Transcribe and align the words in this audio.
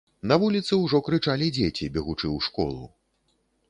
На 0.29 0.37
вуліцы 0.43 0.73
ўжо 0.85 1.03
крычалі 1.11 1.53
дзеці, 1.59 1.93
бегучы 1.99 2.25
ў 2.37 2.39
школу. 2.51 2.83